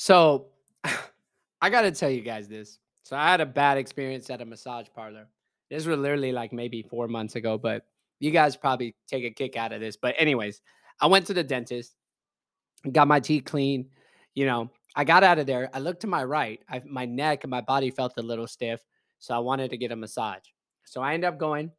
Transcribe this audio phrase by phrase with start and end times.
[0.00, 0.46] So
[1.60, 2.78] I got to tell you guys this.
[3.02, 5.28] So I had a bad experience at a massage parlor.
[5.68, 7.84] This was literally like maybe four months ago, but
[8.18, 9.96] you guys probably take a kick out of this.
[9.96, 10.62] But, anyways,
[11.02, 11.96] I went to the dentist,
[12.90, 13.90] got my teeth clean.
[14.34, 15.68] You know, I got out of there.
[15.74, 16.60] I looked to my right.
[16.66, 18.80] I, my neck and my body felt a little stiff.
[19.18, 20.46] So I wanted to get a massage.
[20.86, 21.72] So I end up going.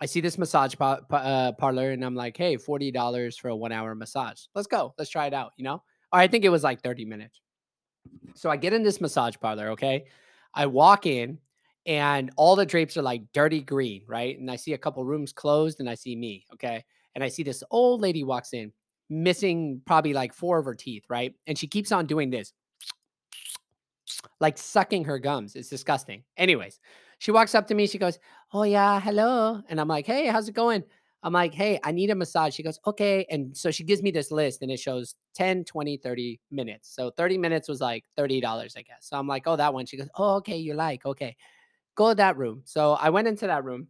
[0.00, 3.56] I see this massage pa- pa- uh, parlor and I'm like, hey, $40 for a
[3.56, 4.40] one hour massage.
[4.52, 4.94] Let's go.
[4.98, 5.52] Let's try it out.
[5.56, 5.82] You know,
[6.12, 7.41] or I think it was like 30 minutes.
[8.34, 9.70] So I get in this massage parlor.
[9.70, 10.06] Okay.
[10.54, 11.38] I walk in
[11.86, 14.38] and all the drapes are like dirty green, right?
[14.38, 16.44] And I see a couple rooms closed and I see me.
[16.54, 16.84] Okay.
[17.14, 18.72] And I see this old lady walks in,
[19.10, 21.34] missing probably like four of her teeth, right?
[21.46, 22.52] And she keeps on doing this,
[24.40, 25.56] like sucking her gums.
[25.56, 26.22] It's disgusting.
[26.36, 26.80] Anyways,
[27.18, 27.86] she walks up to me.
[27.86, 28.18] She goes,
[28.52, 29.62] Oh, yeah, hello.
[29.68, 30.84] And I'm like, Hey, how's it going?
[31.22, 32.54] I'm like, Hey, I need a massage.
[32.54, 33.26] She goes, Okay.
[33.30, 36.94] And so she gives me this list and it shows 10, 20, 30 minutes.
[36.94, 38.98] So 30 minutes was like $30, I guess.
[39.00, 39.86] So I'm like, Oh, that one.
[39.86, 40.56] She goes, Oh, okay.
[40.56, 41.36] You like, okay.
[41.94, 42.62] Go to that room.
[42.64, 43.88] So I went into that room.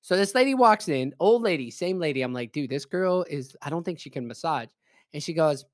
[0.00, 2.22] So this lady walks in, old lady, same lady.
[2.22, 4.68] I'm like, dude, this girl is, I don't think she can massage.
[5.14, 5.64] And she goes,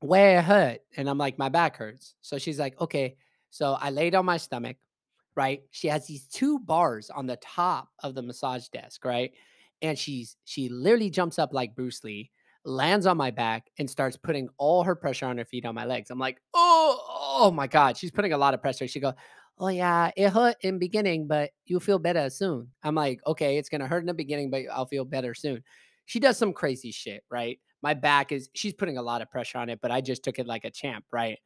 [0.00, 0.80] where hurt?
[0.96, 2.14] And I'm like, my back hurts.
[2.22, 3.16] So she's like, okay.
[3.50, 4.76] So I laid on my stomach,
[5.34, 5.62] right?
[5.72, 9.32] She has these two bars on the top of the massage desk, right?
[9.82, 12.30] And she's she literally jumps up like Bruce Lee,
[12.64, 15.84] lands on my back, and starts putting all her pressure on her feet on my
[15.84, 16.10] legs.
[16.10, 17.00] I'm like, oh,
[17.40, 17.96] oh my God.
[17.96, 18.88] She's putting a lot of pressure.
[18.88, 19.14] She goes,
[19.60, 22.68] Oh yeah, it hurt in beginning, but you feel better soon.
[22.84, 25.64] I'm like, okay, it's gonna hurt in the beginning, but I'll feel better soon.
[26.06, 27.58] She does some crazy shit, right?
[27.82, 30.38] My back is she's putting a lot of pressure on it, but I just took
[30.38, 31.38] it like a champ, right?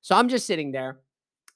[0.00, 1.00] So I'm just sitting there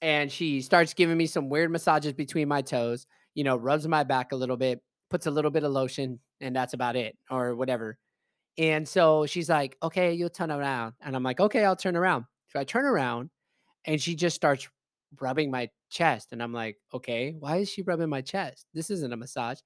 [0.01, 4.03] and she starts giving me some weird massages between my toes, you know, rubs my
[4.03, 7.55] back a little bit, puts a little bit of lotion, and that's about it, or
[7.55, 7.97] whatever.
[8.57, 10.93] And so she's like, okay, you'll turn around.
[11.01, 12.25] And I'm like, okay, I'll turn around.
[12.47, 13.29] So I turn around
[13.85, 14.69] and she just starts
[15.21, 16.33] rubbing my chest.
[16.33, 18.67] And I'm like, okay, why is she rubbing my chest?
[18.73, 19.59] This isn't a massage.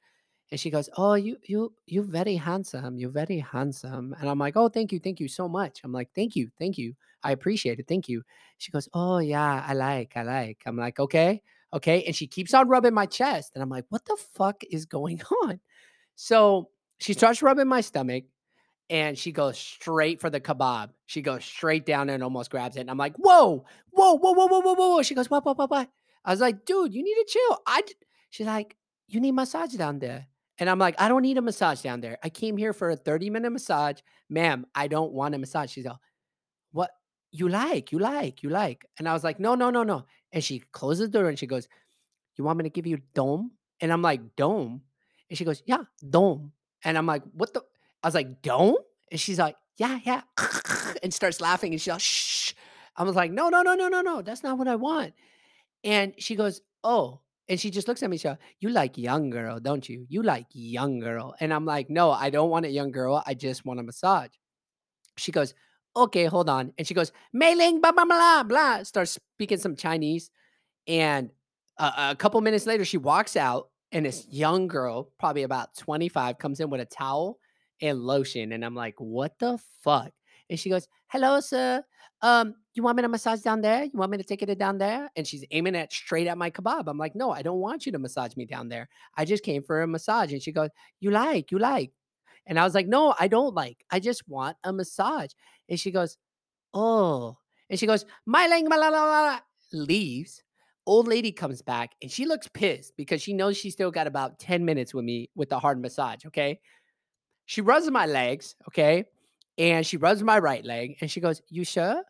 [0.52, 2.98] And she goes, Oh, you you you very handsome.
[2.98, 4.16] You're very handsome.
[4.20, 5.82] And I'm like, Oh, thank you, thank you so much.
[5.84, 6.96] I'm like, thank you, thank you.
[7.24, 7.88] I appreciate it.
[7.88, 8.24] Thank you.
[8.58, 10.64] She goes, Oh yeah, I like, I like.
[10.66, 11.42] I'm like, okay,
[11.74, 12.04] okay.
[12.04, 13.52] And she keeps on rubbing my chest.
[13.54, 15.60] And I'm like, what the fuck is going on?
[16.16, 16.70] So
[17.00, 18.26] she starts rubbing my stomach
[18.90, 20.90] and she goes straight for the kebab.
[21.06, 22.82] She goes straight down there and almost grabs it.
[22.82, 25.02] And I'm like, whoa, whoa, whoa, whoa, whoa, whoa, whoa.
[25.04, 25.90] She goes, what, what, what, what?
[26.26, 27.60] I was like, dude, you need to chill.
[27.66, 27.94] I, d-"
[28.30, 28.76] she's like,
[29.08, 30.28] you need massage down there.
[30.58, 32.18] And I'm like, I don't need a massage down there.
[32.24, 34.00] I came here for a 30 minute massage.
[34.30, 35.72] Ma'am, I don't want a massage.
[35.72, 35.96] She's like,
[36.72, 36.92] what
[37.32, 38.86] you like, you like, you like.
[38.98, 40.06] And I was like, no, no, no, no.
[40.32, 41.68] And she closes the door and she goes,
[42.36, 43.52] you want me to give you dome?
[43.82, 44.82] And I'm like, dome?
[45.30, 46.52] And she goes, yeah, dome.
[46.84, 47.62] And I'm like, what the?
[48.04, 48.78] I was like, dome?
[49.12, 50.22] And she's like, yeah, yeah.
[51.04, 52.54] And starts laughing and she's like, shh.
[52.96, 54.22] I was like, no, no, no, no, no, no.
[54.22, 55.14] That's not what I want.
[55.84, 57.22] And she goes, oh.
[57.48, 58.18] And she just looks at me.
[58.18, 60.06] She goes, you like young girl, don't you?
[60.10, 61.36] You like young girl.
[61.40, 63.24] And I'm like, no, I don't want a young girl.
[63.26, 64.30] I just want a massage.
[65.18, 65.54] She goes,
[66.04, 66.74] okay, hold on.
[66.78, 68.84] And she goes, Mei Ling, blah, blah, blah, blah.
[68.84, 70.32] Starts speaking some Chinese.
[70.88, 71.30] And
[71.78, 76.38] a, a couple minutes later, she walks out, and this young girl, probably about 25,
[76.38, 77.40] comes in with a towel
[77.82, 78.52] and lotion.
[78.52, 80.12] And I'm like, what the fuck?
[80.50, 81.84] And she goes, hello, sir.
[82.22, 83.84] Um, you want me to massage down there?
[83.84, 85.10] You want me to take it down there?
[85.16, 86.88] And she's aiming it straight at my kebab.
[86.88, 88.90] I'm like, no, I don't want you to massage me down there.
[89.16, 90.32] I just came for a massage.
[90.32, 91.92] And she goes, you like, you like.
[92.50, 93.86] And I was like, no, I don't like.
[93.92, 95.30] I just want a massage.
[95.70, 96.18] And she goes,
[96.74, 97.38] oh.
[97.70, 99.40] And she goes, my leg, la, la, la, la,"
[99.72, 100.44] leaves.
[100.88, 104.40] Old lady comes back and she looks pissed because she knows she still got about
[104.40, 106.26] 10 minutes with me with the hard massage.
[106.26, 106.60] Okay.
[107.46, 108.56] She rubs my legs.
[108.68, 109.06] Okay.
[109.60, 112.04] And she rubs my right leg and she goes, You sure?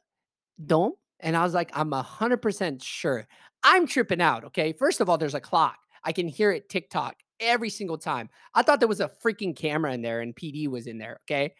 [0.66, 0.98] Don't?
[1.20, 3.28] And I was like, I'm a hundred percent sure.
[3.62, 4.46] I'm tripping out.
[4.46, 4.72] Okay.
[4.72, 5.78] First of all, there's a clock.
[6.06, 8.30] I can hear it tick tock every single time.
[8.54, 11.20] I thought there was a freaking camera in there and PD was in there.
[11.26, 11.54] Okay.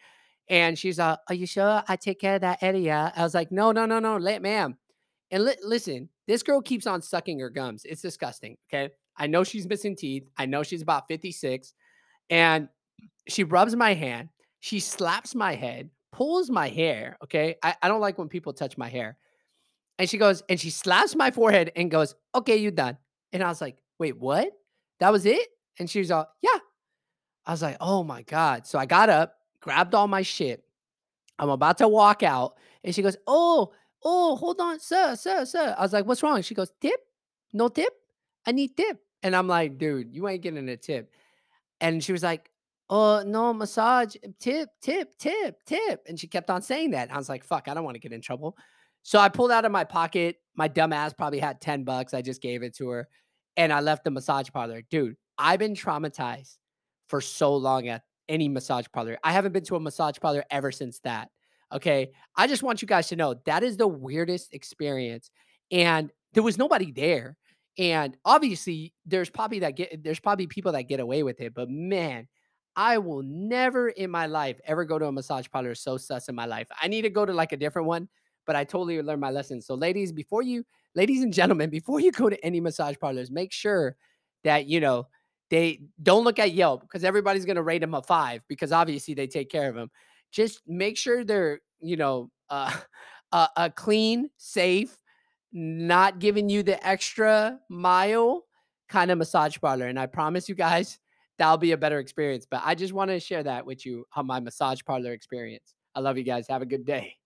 [0.48, 3.12] And she's like, Are you sure I take care of that area?
[3.16, 4.76] I was like, No, no, no, no, let ma'am.
[5.30, 7.84] And li- listen, this girl keeps on sucking her gums.
[7.84, 8.56] It's disgusting.
[8.68, 8.92] Okay.
[9.16, 10.28] I know she's missing teeth.
[10.36, 11.72] I know she's about 56.
[12.30, 12.68] And
[13.28, 14.28] she rubs my hand.
[14.60, 17.16] She slaps my head, pulls my hair.
[17.24, 17.56] Okay.
[17.62, 19.16] I, I don't like when people touch my hair.
[19.98, 22.98] And she goes, and she slaps my forehead and goes, Okay, you done.
[23.32, 24.50] And I was like, Wait, what?
[24.98, 25.46] That was it?
[25.78, 26.58] And she was all, Yeah.
[27.46, 28.66] I was like, Oh my God.
[28.66, 30.64] So I got up, grabbed all my shit.
[31.38, 32.56] I'm about to walk out.
[32.84, 33.72] And she goes, Oh,
[34.04, 35.74] oh, hold on, sir, sir, sir.
[35.76, 36.42] I was like, What's wrong?
[36.42, 37.00] She goes, Tip?
[37.52, 37.92] No tip?
[38.46, 38.98] I need tip.
[39.22, 41.12] And I'm like, Dude, you ain't getting a tip.
[41.80, 42.50] And she was like,
[42.90, 47.10] "Oh, no, massage, tip, tip, tip, tip." And she kept on saying that.
[47.10, 48.54] I was like, "Fuck, I don't want to get in trouble."
[49.02, 50.36] So I pulled out of my pocket.
[50.56, 52.12] My dumb ass probably had 10 bucks.
[52.12, 53.08] I just gave it to her
[53.56, 54.82] and I left the massage parlor.
[54.90, 56.58] Dude, I've been traumatized
[57.08, 59.18] for so long at any massage parlor.
[59.24, 61.30] I haven't been to a massage parlor ever since that.
[61.72, 62.10] Okay.
[62.36, 65.30] I just want you guys to know that is the weirdest experience.
[65.70, 67.36] And there was nobody there.
[67.78, 71.70] And obviously, there's probably that get there's probably people that get away with it, but
[71.70, 72.28] man,
[72.76, 76.34] I will never in my life ever go to a massage parlor so sus in
[76.34, 76.68] my life.
[76.80, 78.08] I need to go to like a different one,
[78.46, 79.62] but I totally learned my lesson.
[79.62, 80.64] So, ladies, before you,
[80.94, 83.96] ladies and gentlemen, before you go to any massage parlors, make sure
[84.44, 85.06] that you know
[85.50, 89.26] they don't look at Yelp because everybody's gonna rate them a five because obviously they
[89.26, 89.90] take care of them.
[90.32, 94.96] Just make sure they're you know uh, clean, safe,
[95.52, 98.44] not giving you the extra mile
[98.88, 99.86] kind of massage parlor.
[99.86, 100.98] And I promise you guys,
[101.38, 102.46] that'll be a better experience.
[102.50, 105.74] But I just want to share that with you on my massage parlor experience.
[105.94, 106.46] I love you guys.
[106.48, 107.19] Have a good day.